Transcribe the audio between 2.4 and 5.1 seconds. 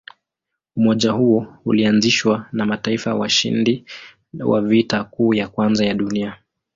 na mataifa washindi wa Vita